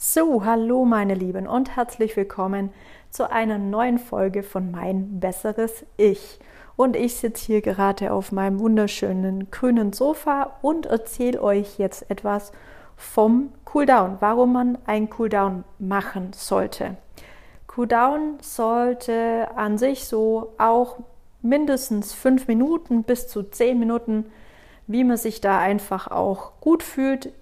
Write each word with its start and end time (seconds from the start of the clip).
So, 0.00 0.44
hallo 0.44 0.84
meine 0.84 1.14
Lieben 1.14 1.48
und 1.48 1.74
herzlich 1.74 2.16
willkommen 2.16 2.70
zu 3.10 3.32
einer 3.32 3.58
neuen 3.58 3.98
Folge 3.98 4.44
von 4.44 4.70
Mein 4.70 5.18
besseres 5.18 5.84
Ich. 5.96 6.38
Und 6.76 6.94
ich 6.94 7.16
sitze 7.16 7.46
hier 7.46 7.62
gerade 7.62 8.12
auf 8.12 8.30
meinem 8.30 8.60
wunderschönen 8.60 9.50
grünen 9.50 9.92
Sofa 9.92 10.52
und 10.62 10.86
erzähle 10.86 11.42
euch 11.42 11.80
jetzt 11.80 12.08
etwas 12.12 12.52
vom 12.96 13.48
Cooldown, 13.64 14.18
warum 14.20 14.52
man 14.52 14.78
ein 14.86 15.10
Cooldown 15.10 15.64
machen 15.80 16.32
sollte. 16.32 16.96
Cooldown 17.66 18.38
sollte 18.40 19.48
an 19.56 19.78
sich 19.78 20.04
so 20.04 20.52
auch 20.58 20.98
mindestens 21.42 22.14
fünf 22.14 22.46
Minuten 22.46 23.02
bis 23.02 23.26
zu 23.26 23.42
zehn 23.42 23.80
Minuten, 23.80 24.26
wie 24.86 25.02
man 25.02 25.16
sich 25.16 25.40
da 25.40 25.58
einfach 25.58 26.08
auch 26.08 26.52
gut 26.60 26.84
fühlt, 26.84 27.32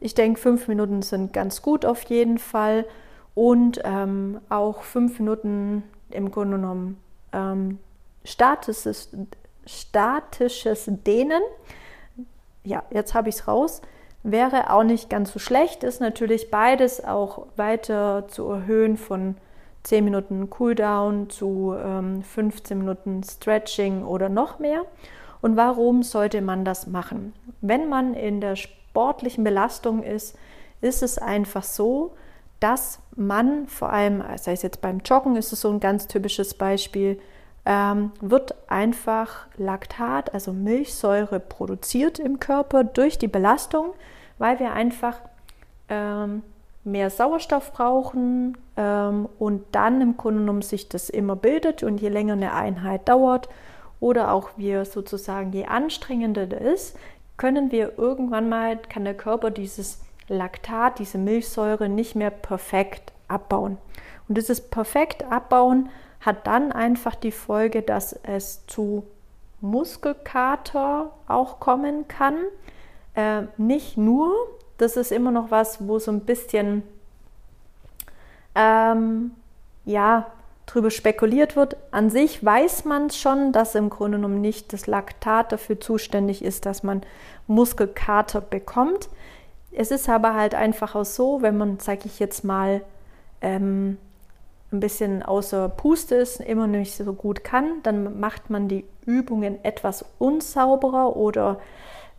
ich 0.00 0.14
denke, 0.14 0.40
fünf 0.40 0.66
Minuten 0.66 1.02
sind 1.02 1.32
ganz 1.32 1.62
gut 1.62 1.84
auf 1.84 2.02
jeden 2.04 2.38
Fall. 2.38 2.86
Und 3.34 3.80
ähm, 3.84 4.40
auch 4.48 4.82
fünf 4.82 5.18
Minuten 5.20 5.84
im 6.10 6.30
Grunde 6.30 6.56
genommen 6.56 6.98
ähm, 7.32 7.78
statisches, 8.24 9.10
statisches 9.66 10.90
Dehnen. 11.06 11.42
Ja, 12.64 12.82
jetzt 12.90 13.14
habe 13.14 13.28
ich 13.28 13.36
es 13.36 13.48
raus. 13.48 13.82
Wäre 14.22 14.72
auch 14.72 14.82
nicht 14.82 15.08
ganz 15.08 15.32
so 15.32 15.38
schlecht. 15.38 15.84
Ist 15.84 16.00
natürlich 16.00 16.50
beides 16.50 17.04
auch 17.04 17.46
weiter 17.56 18.26
zu 18.28 18.48
erhöhen 18.48 18.96
von 18.96 19.36
10 19.84 20.04
Minuten 20.04 20.50
Cooldown 20.50 21.30
zu 21.30 21.74
ähm, 21.78 22.22
15 22.22 22.78
Minuten 22.78 23.22
Stretching 23.22 24.04
oder 24.04 24.28
noch 24.28 24.58
mehr. 24.58 24.84
Und 25.40 25.56
warum 25.56 26.02
sollte 26.02 26.42
man 26.42 26.64
das 26.64 26.86
machen? 26.86 27.32
Wenn 27.62 27.88
man 27.88 28.12
in 28.12 28.42
der 28.42 28.56
sportlichen 28.90 29.44
Belastung 29.44 30.02
ist, 30.02 30.36
ist 30.80 31.02
es 31.02 31.18
einfach 31.18 31.62
so, 31.62 32.12
dass 32.58 32.98
man 33.16 33.66
vor 33.68 33.90
allem, 33.90 34.22
sei 34.36 34.52
es 34.52 34.62
jetzt 34.62 34.80
beim 34.80 34.98
Joggen, 34.98 35.36
ist 35.36 35.52
es 35.52 35.60
so 35.60 35.70
ein 35.70 35.80
ganz 35.80 36.06
typisches 36.06 36.54
Beispiel, 36.54 37.20
ähm, 37.64 38.12
wird 38.20 38.54
einfach 38.68 39.46
Laktat, 39.56 40.34
also 40.34 40.52
Milchsäure, 40.52 41.40
produziert 41.40 42.18
im 42.18 42.40
Körper 42.40 42.84
durch 42.84 43.18
die 43.18 43.28
Belastung, 43.28 43.92
weil 44.38 44.58
wir 44.58 44.72
einfach 44.72 45.18
ähm, 45.88 46.42
mehr 46.82 47.10
Sauerstoff 47.10 47.72
brauchen 47.72 48.56
ähm, 48.76 49.28
und 49.38 49.64
dann 49.72 50.00
im 50.00 50.16
Grunde 50.16 50.40
genommen 50.40 50.62
sich 50.62 50.88
das 50.88 51.10
immer 51.10 51.36
bildet 51.36 51.82
und 51.82 52.00
je 52.00 52.08
länger 52.08 52.32
eine 52.32 52.54
Einheit 52.54 53.08
dauert 53.08 53.48
oder 54.00 54.32
auch 54.32 54.50
wir 54.56 54.84
sozusagen 54.86 55.52
je 55.52 55.66
anstrengender 55.66 56.46
das 56.46 56.60
ist, 56.60 56.96
können 57.40 57.72
wir 57.72 57.96
irgendwann 57.96 58.50
mal, 58.50 58.76
kann 58.76 59.04
der 59.04 59.16
Körper 59.16 59.50
dieses 59.50 60.02
Laktat, 60.28 60.98
diese 60.98 61.16
Milchsäure 61.16 61.88
nicht 61.88 62.14
mehr 62.14 62.30
perfekt 62.30 63.14
abbauen. 63.28 63.78
Und 64.28 64.36
dieses 64.36 64.60
perfekt 64.60 65.24
abbauen 65.24 65.88
hat 66.20 66.46
dann 66.46 66.70
einfach 66.70 67.14
die 67.14 67.32
Folge, 67.32 67.80
dass 67.80 68.12
es 68.12 68.66
zu 68.66 69.06
Muskelkater 69.62 71.12
auch 71.28 71.60
kommen 71.60 72.06
kann. 72.08 72.36
Äh, 73.14 73.44
nicht 73.56 73.96
nur, 73.96 74.34
das 74.76 74.98
ist 74.98 75.10
immer 75.10 75.30
noch 75.30 75.50
was, 75.50 75.88
wo 75.88 75.98
so 75.98 76.10
ein 76.10 76.26
bisschen 76.26 76.82
ähm, 78.54 79.30
ja, 79.86 80.26
drüber 80.70 80.90
spekuliert 80.90 81.56
wird. 81.56 81.76
An 81.90 82.10
sich 82.10 82.44
weiß 82.44 82.84
man 82.84 83.10
schon, 83.10 83.52
dass 83.52 83.74
im 83.74 83.90
Grunde 83.90 84.18
genommen 84.18 84.40
nicht 84.40 84.72
das 84.72 84.86
Laktat 84.86 85.52
dafür 85.52 85.80
zuständig 85.80 86.44
ist, 86.44 86.66
dass 86.66 86.82
man 86.82 87.02
Muskelkater 87.46 88.40
bekommt. 88.40 89.08
Es 89.72 89.90
ist 89.90 90.08
aber 90.08 90.34
halt 90.34 90.54
einfach 90.54 90.94
auch 90.94 91.04
so, 91.04 91.42
wenn 91.42 91.56
man, 91.56 91.78
sage 91.80 92.02
ich 92.04 92.18
jetzt 92.18 92.44
mal, 92.44 92.82
ähm, 93.40 93.98
ein 94.72 94.80
bisschen 94.80 95.22
außer 95.22 95.68
Puste 95.68 96.14
ist, 96.14 96.40
immer 96.40 96.66
nicht 96.66 96.94
so 96.94 97.12
gut 97.12 97.42
kann, 97.42 97.82
dann 97.82 98.20
macht 98.20 98.50
man 98.50 98.68
die 98.68 98.84
Übungen 99.04 99.64
etwas 99.64 100.04
unsauberer 100.18 101.16
oder 101.16 101.58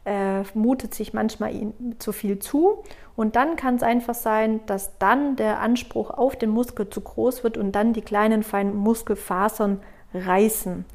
äh, 0.06 0.42
mutet 0.54 0.94
sich 0.94 1.14
manchmal 1.14 1.54
zu 2.00 2.12
viel 2.12 2.40
zu. 2.40 2.84
Und 3.16 3.36
dann 3.36 3.56
kann 3.56 3.76
es 3.76 3.84
einfach 3.84 4.16
sein, 4.16 4.62
dass 4.66 4.98
dann 4.98 5.36
der 5.36 5.60
Anspruch 5.60 6.10
auf 6.10 6.36
den 6.36 6.50
Muskel 6.50 6.90
zu 6.90 7.02
groß 7.02 7.44
wird 7.44 7.58
und 7.58 7.74
dann 7.74 7.94
die 7.94 8.02
kleinen 8.02 8.44
feinen 8.44 8.76
Muskelfasern 8.76 9.82
reißen. 10.14 10.86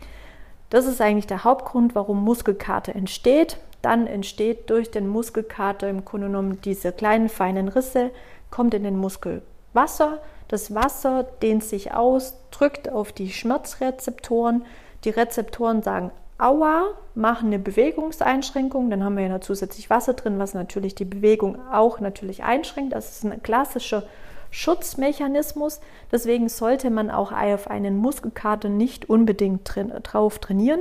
Das 0.70 0.86
ist 0.86 1.00
eigentlich 1.00 1.26
der 1.26 1.44
Hauptgrund, 1.44 1.94
warum 1.94 2.24
Muskelkater 2.24 2.94
entsteht. 2.94 3.58
Dann 3.82 4.06
entsteht 4.06 4.68
durch 4.70 4.90
den 4.90 5.06
Muskelkater 5.06 5.88
im 5.88 6.04
Grunde 6.04 6.26
genommen 6.26 6.60
diese 6.62 6.90
kleinen 6.90 7.28
feinen 7.28 7.68
Risse, 7.68 8.10
kommt 8.50 8.74
in 8.74 8.82
den 8.82 8.96
Muskel 8.96 9.42
Wasser. 9.72 10.18
Das 10.48 10.74
Wasser 10.74 11.24
dehnt 11.42 11.62
sich 11.62 11.92
aus, 11.92 12.34
drückt 12.50 12.90
auf 12.90 13.12
die 13.12 13.30
Schmerzrezeptoren. 13.30 14.64
Die 15.04 15.10
Rezeptoren 15.10 15.82
sagen 15.82 16.10
Aua, 16.38 16.88
machen 17.14 17.46
eine 17.46 17.58
Bewegungseinschränkung, 17.58 18.90
dann 18.90 19.02
haben 19.02 19.16
wir 19.16 19.24
ja 19.24 19.30
noch 19.30 19.40
zusätzlich 19.40 19.88
Wasser 19.88 20.12
drin, 20.12 20.38
was 20.38 20.52
natürlich 20.52 20.94
die 20.94 21.06
Bewegung 21.06 21.56
auch 21.72 21.98
natürlich 22.00 22.42
einschränkt. 22.42 22.92
Das 22.92 23.10
ist 23.10 23.24
ein 23.24 23.42
klassischer 23.42 24.02
Schutzmechanismus. 24.50 25.80
Deswegen 26.12 26.48
sollte 26.48 26.90
man 26.90 27.10
auch 27.10 27.32
auf 27.32 27.68
einen 27.68 27.96
Muskelkater 27.96 28.68
nicht 28.68 29.08
unbedingt 29.08 29.62
drin, 29.64 29.92
drauf 30.02 30.38
trainieren. 30.38 30.80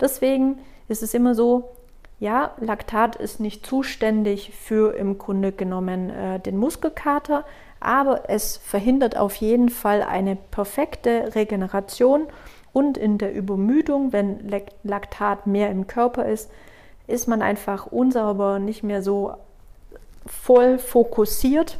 Deswegen 0.00 0.58
ist 0.88 1.02
es 1.02 1.14
immer 1.14 1.34
so, 1.34 1.70
ja, 2.18 2.52
Laktat 2.60 3.16
ist 3.16 3.40
nicht 3.40 3.66
zuständig 3.66 4.52
für 4.54 4.96
im 4.96 5.18
Grunde 5.18 5.52
genommen 5.52 6.10
äh, 6.10 6.40
den 6.40 6.56
Muskelkater, 6.56 7.44
aber 7.78 8.30
es 8.30 8.56
verhindert 8.56 9.16
auf 9.16 9.34
jeden 9.36 9.68
Fall 9.68 10.02
eine 10.02 10.36
perfekte 10.36 11.34
Regeneration 11.34 12.26
und 12.76 12.98
in 12.98 13.16
der 13.16 13.32
Übermüdung, 13.32 14.12
wenn 14.12 14.52
Laktat 14.82 15.46
mehr 15.46 15.70
im 15.70 15.86
Körper 15.86 16.26
ist, 16.26 16.50
ist 17.06 17.26
man 17.26 17.40
einfach 17.40 17.86
unsauber, 17.86 18.58
nicht 18.58 18.82
mehr 18.82 19.00
so 19.00 19.32
voll 20.26 20.78
fokussiert 20.78 21.78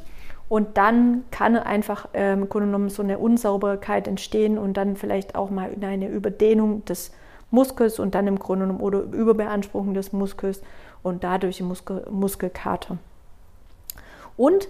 und 0.49 0.79
dann 0.79 1.25
kann 1.31 1.55
einfach 1.55 2.09
äh, 2.15 2.33
im 2.33 2.49
Grunde 2.49 2.69
genommen 2.69 2.89
so 2.89 3.03
eine 3.03 3.19
Unsauberkeit 3.19 4.09
entstehen 4.09 4.57
und 4.57 4.79
dann 4.79 4.97
vielleicht 4.97 5.35
auch 5.35 5.51
mal 5.51 5.71
eine 5.79 6.09
Überdehnung 6.09 6.83
des 6.87 7.13
Muskels 7.51 7.99
und 7.99 8.15
dann 8.15 8.27
im 8.27 8.39
Grunde 8.39 8.65
genommen 8.65 8.81
oder 8.81 9.01
Überbeanspruchung 9.01 9.93
des 9.93 10.15
Muskels 10.15 10.63
und 11.03 11.25
dadurch 11.25 11.61
Muskel, 11.61 12.07
Muskelkater. 12.11 12.97
Und 14.39 14.69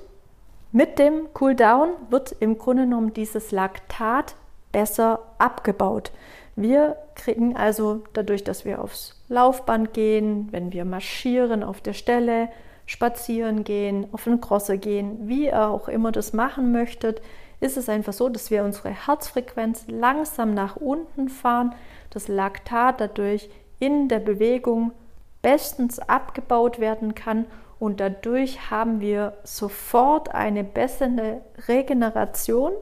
mit 0.72 0.98
dem 0.98 1.32
Cooldown 1.34 1.90
wird 2.10 2.34
im 2.40 2.58
Grunde 2.58 2.82
genommen 2.82 3.14
dieses 3.14 3.52
Laktat 3.52 4.34
besser 4.76 5.20
abgebaut. 5.38 6.12
Wir 6.54 6.98
kriegen 7.14 7.56
also 7.56 8.04
dadurch, 8.12 8.44
dass 8.44 8.66
wir 8.66 8.82
aufs 8.82 9.18
Laufband 9.30 9.94
gehen, 9.94 10.48
wenn 10.50 10.70
wir 10.70 10.84
marschieren 10.84 11.64
auf 11.64 11.80
der 11.80 11.94
Stelle, 11.94 12.50
spazieren 12.84 13.64
gehen, 13.64 14.06
auf 14.12 14.24
den 14.24 14.38
Crosser 14.38 14.76
gehen, 14.76 15.28
wie 15.28 15.46
ihr 15.46 15.66
auch 15.66 15.88
immer 15.88 16.12
das 16.12 16.34
machen 16.34 16.72
möchtet, 16.72 17.22
ist 17.58 17.78
es 17.78 17.88
einfach 17.88 18.12
so, 18.12 18.28
dass 18.28 18.50
wir 18.50 18.64
unsere 18.64 18.90
Herzfrequenz 18.90 19.86
langsam 19.88 20.52
nach 20.52 20.76
unten 20.76 21.30
fahren, 21.30 21.74
das 22.10 22.28
Laktat 22.28 23.00
dadurch 23.00 23.48
in 23.78 24.08
der 24.08 24.20
Bewegung 24.20 24.92
bestens 25.40 26.00
abgebaut 26.00 26.80
werden 26.80 27.14
kann 27.14 27.46
und 27.78 27.98
dadurch 27.98 28.70
haben 28.70 29.00
wir 29.00 29.38
sofort 29.42 30.34
eine 30.34 30.64
bessere 30.64 31.40
Regeneration 31.66 32.72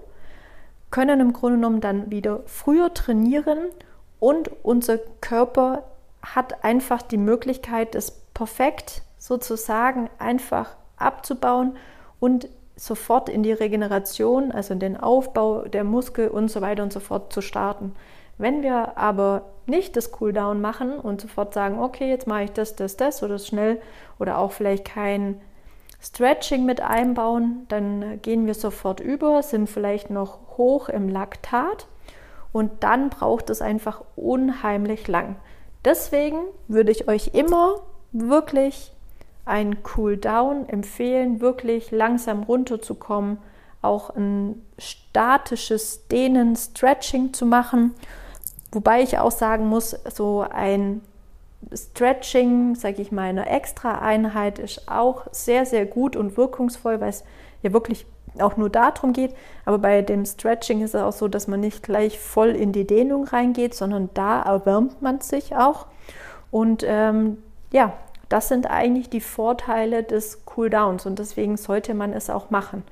können 0.94 1.18
im 1.18 1.32
Grunde 1.32 1.56
genommen 1.56 1.80
dann 1.80 2.12
wieder 2.12 2.42
früher 2.46 2.94
trainieren 2.94 3.58
und 4.20 4.48
unser 4.62 4.98
Körper 5.20 5.82
hat 6.22 6.62
einfach 6.62 7.02
die 7.02 7.16
Möglichkeit, 7.16 7.96
das 7.96 8.12
perfekt 8.32 9.02
sozusagen 9.18 10.08
einfach 10.20 10.76
abzubauen 10.96 11.76
und 12.20 12.48
sofort 12.76 13.28
in 13.28 13.42
die 13.42 13.52
Regeneration, 13.52 14.52
also 14.52 14.72
in 14.72 14.78
den 14.78 14.96
Aufbau 14.96 15.62
der 15.62 15.82
Muskel 15.82 16.28
und 16.28 16.48
so 16.48 16.60
weiter 16.60 16.84
und 16.84 16.92
so 16.92 17.00
fort 17.00 17.32
zu 17.32 17.40
starten. 17.40 17.96
Wenn 18.38 18.62
wir 18.62 18.96
aber 18.96 19.46
nicht 19.66 19.96
das 19.96 20.12
Cooldown 20.12 20.60
machen 20.60 21.00
und 21.00 21.20
sofort 21.20 21.54
sagen, 21.54 21.80
okay, 21.80 22.08
jetzt 22.08 22.28
mache 22.28 22.44
ich 22.44 22.52
das, 22.52 22.76
das, 22.76 22.96
das 22.96 23.20
oder 23.24 23.40
schnell 23.40 23.82
oder 24.20 24.38
auch 24.38 24.52
vielleicht 24.52 24.84
kein 24.84 25.40
Stretching 26.00 26.64
mit 26.64 26.80
einbauen, 26.82 27.66
dann 27.66 28.22
gehen 28.22 28.46
wir 28.46 28.54
sofort 28.54 29.00
über, 29.00 29.42
sind 29.42 29.68
vielleicht 29.68 30.10
noch 30.10 30.38
hoch 30.56 30.88
im 30.88 31.08
Laktat 31.08 31.86
und 32.52 32.84
dann 32.84 33.10
braucht 33.10 33.50
es 33.50 33.60
einfach 33.60 34.02
unheimlich 34.16 35.08
lang. 35.08 35.36
Deswegen 35.84 36.38
würde 36.68 36.92
ich 36.92 37.08
euch 37.08 37.34
immer 37.34 37.80
wirklich 38.12 38.92
ein 39.44 39.78
Cool 39.96 40.16
Down 40.16 40.68
empfehlen, 40.68 41.40
wirklich 41.40 41.90
langsam 41.90 42.44
runterzukommen, 42.44 43.38
auch 43.82 44.10
ein 44.10 44.64
statisches 44.78 46.08
Dehnen, 46.08 46.56
Stretching 46.56 47.34
zu 47.34 47.44
machen. 47.44 47.94
Wobei 48.72 49.02
ich 49.02 49.18
auch 49.18 49.30
sagen 49.30 49.66
muss, 49.66 49.90
so 50.14 50.46
ein 50.48 51.02
Stretching, 51.72 52.74
sage 52.74 53.02
ich 53.02 53.12
mal, 53.12 53.28
eine 53.28 53.48
extra 53.48 53.98
Einheit 53.98 54.58
ist 54.58 54.88
auch 54.88 55.26
sehr, 55.32 55.66
sehr 55.66 55.86
gut 55.86 56.16
und 56.16 56.36
wirkungsvoll, 56.36 57.00
weil 57.00 57.10
es 57.10 57.24
ja 57.62 57.72
wirklich 57.72 58.06
auch 58.40 58.56
nur 58.56 58.70
darum 58.70 59.12
geht. 59.12 59.34
Aber 59.64 59.78
bei 59.78 60.02
dem 60.02 60.24
Stretching 60.24 60.82
ist 60.82 60.94
es 60.94 61.02
auch 61.02 61.12
so, 61.12 61.28
dass 61.28 61.48
man 61.48 61.60
nicht 61.60 61.82
gleich 61.82 62.18
voll 62.18 62.50
in 62.50 62.72
die 62.72 62.86
Dehnung 62.86 63.24
reingeht, 63.24 63.74
sondern 63.74 64.10
da 64.14 64.42
erwärmt 64.42 65.02
man 65.02 65.20
sich 65.20 65.54
auch. 65.56 65.86
Und 66.50 66.84
ähm, 66.86 67.38
ja, 67.72 67.92
das 68.28 68.48
sind 68.48 68.70
eigentlich 68.70 69.10
die 69.10 69.20
Vorteile 69.20 70.02
des 70.02 70.44
Cooldowns 70.44 71.06
und 71.06 71.18
deswegen 71.18 71.56
sollte 71.56 71.94
man 71.94 72.12
es 72.12 72.30
auch 72.30 72.50
machen. 72.50 72.82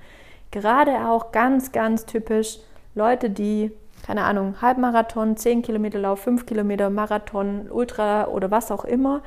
Gerade 0.50 1.08
auch 1.08 1.32
ganz, 1.32 1.72
ganz 1.72 2.04
typisch 2.06 2.58
Leute, 2.94 3.30
die, 3.30 3.72
keine 4.04 4.24
Ahnung, 4.24 4.56
Halbmarathon, 4.60 5.36
10 5.36 5.62
Kilometer 5.62 5.98
Lauf, 5.98 6.20
5 6.20 6.44
Kilometer 6.46 6.90
Marathon, 6.90 7.70
Ultra 7.70 8.26
oder 8.26 8.50
was 8.50 8.70
auch 8.70 8.84
immer, 8.84 9.22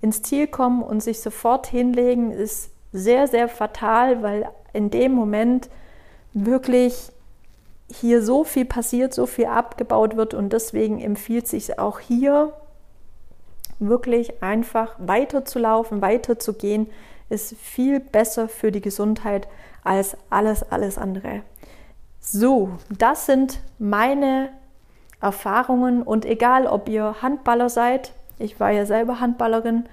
ins 0.00 0.22
Ziel 0.22 0.46
kommen 0.46 0.82
und 0.82 1.02
sich 1.02 1.20
sofort 1.20 1.66
hinlegen, 1.66 2.30
ist 2.30 2.70
sehr, 2.92 3.28
sehr 3.28 3.48
fatal, 3.48 4.22
weil 4.22 4.48
in 4.72 4.90
dem 4.90 5.12
Moment 5.12 5.68
wirklich 6.32 7.10
hier 7.92 8.22
so 8.22 8.44
viel 8.44 8.64
passiert, 8.64 9.12
so 9.12 9.26
viel 9.26 9.46
abgebaut 9.46 10.16
wird 10.16 10.34
und 10.34 10.52
deswegen 10.52 11.00
empfiehlt 11.00 11.48
sich 11.48 11.78
auch 11.78 11.98
hier 11.98 12.52
wirklich 13.78 14.42
einfach 14.42 14.94
weiterzulaufen, 14.98 16.02
weiterzugehen, 16.02 16.88
ist 17.28 17.56
viel 17.56 18.00
besser 18.00 18.48
für 18.48 18.70
die 18.70 18.80
Gesundheit 18.80 19.48
als 19.82 20.16
alles, 20.28 20.62
alles 20.70 20.98
andere. 20.98 21.42
So, 22.20 22.70
das 22.90 23.26
sind 23.26 23.60
meine 23.78 24.50
Erfahrungen 25.20 26.02
und 26.02 26.24
egal, 26.26 26.66
ob 26.66 26.88
ihr 26.88 27.16
Handballer 27.22 27.68
seid, 27.68 28.12
ich 28.38 28.60
war 28.60 28.70
ja 28.70 28.86
selber 28.86 29.20
Handballerin, 29.20 29.88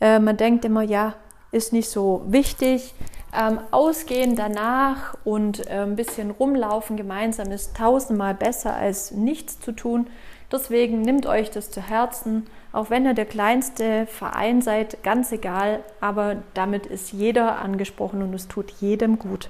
äh, 0.00 0.18
man 0.18 0.36
denkt 0.36 0.64
immer, 0.64 0.82
ja, 0.82 1.14
ist 1.52 1.72
nicht 1.72 1.88
so 1.88 2.22
wichtig. 2.26 2.94
Ähm, 3.32 3.60
ausgehen 3.70 4.34
danach 4.34 5.14
und 5.22 5.64
äh, 5.68 5.82
ein 5.82 5.94
bisschen 5.94 6.32
rumlaufen 6.32 6.96
gemeinsam 6.96 7.52
ist 7.52 7.76
tausendmal 7.76 8.34
besser 8.34 8.74
als 8.74 9.12
nichts 9.12 9.60
zu 9.60 9.70
tun. 9.70 10.08
Deswegen 10.50 11.00
nimmt 11.02 11.26
euch 11.26 11.50
das 11.50 11.70
zu 11.70 11.80
Herzen, 11.80 12.48
auch 12.72 12.90
wenn 12.90 13.06
ihr 13.06 13.14
der 13.14 13.26
kleinste 13.26 14.06
Verein 14.06 14.62
seid, 14.62 15.04
ganz 15.04 15.30
egal, 15.30 15.84
aber 16.00 16.36
damit 16.54 16.86
ist 16.86 17.12
jeder 17.12 17.60
angesprochen 17.60 18.20
und 18.22 18.34
es 18.34 18.48
tut 18.48 18.72
jedem 18.80 19.18
gut. 19.20 19.48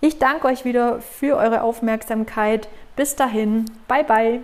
Ich 0.00 0.18
danke 0.18 0.48
euch 0.48 0.64
wieder 0.64 1.00
für 1.00 1.36
eure 1.36 1.62
Aufmerksamkeit. 1.62 2.68
Bis 2.96 3.14
dahin, 3.14 3.66
bye 3.86 4.04
bye. 4.04 4.40